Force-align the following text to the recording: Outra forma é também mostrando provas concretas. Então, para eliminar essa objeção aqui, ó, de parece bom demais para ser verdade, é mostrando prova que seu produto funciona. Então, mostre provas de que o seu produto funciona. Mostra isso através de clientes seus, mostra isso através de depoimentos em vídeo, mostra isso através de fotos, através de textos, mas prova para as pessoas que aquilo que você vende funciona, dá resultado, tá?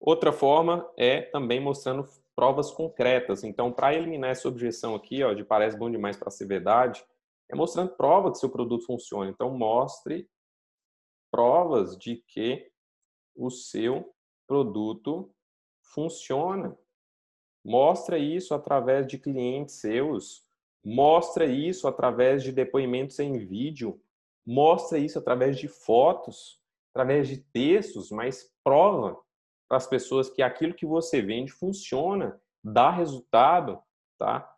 Outra 0.00 0.32
forma 0.32 0.90
é 0.96 1.20
também 1.20 1.60
mostrando 1.60 2.08
provas 2.34 2.70
concretas. 2.70 3.44
Então, 3.44 3.70
para 3.70 3.94
eliminar 3.94 4.30
essa 4.30 4.48
objeção 4.48 4.94
aqui, 4.94 5.22
ó, 5.22 5.34
de 5.34 5.44
parece 5.44 5.76
bom 5.76 5.90
demais 5.90 6.16
para 6.16 6.30
ser 6.30 6.46
verdade, 6.46 7.04
é 7.50 7.54
mostrando 7.54 7.94
prova 7.96 8.32
que 8.32 8.38
seu 8.38 8.48
produto 8.48 8.86
funciona. 8.86 9.30
Então, 9.30 9.50
mostre 9.50 10.26
provas 11.30 11.98
de 11.98 12.16
que 12.16 12.70
o 13.36 13.50
seu 13.50 14.14
produto 14.46 15.30
funciona. 15.92 16.76
Mostra 17.62 18.18
isso 18.18 18.54
através 18.54 19.06
de 19.06 19.18
clientes 19.18 19.76
seus, 19.76 20.46
mostra 20.82 21.44
isso 21.44 21.86
através 21.86 22.42
de 22.42 22.52
depoimentos 22.52 23.18
em 23.18 23.36
vídeo, 23.36 24.00
mostra 24.46 24.98
isso 24.98 25.18
através 25.18 25.58
de 25.58 25.68
fotos, 25.68 26.58
através 26.90 27.28
de 27.28 27.36
textos, 27.36 28.10
mas 28.10 28.50
prova 28.64 29.20
para 29.70 29.76
as 29.76 29.86
pessoas 29.86 30.28
que 30.28 30.42
aquilo 30.42 30.74
que 30.74 30.84
você 30.84 31.22
vende 31.22 31.52
funciona, 31.52 32.40
dá 32.62 32.90
resultado, 32.90 33.80
tá? 34.18 34.52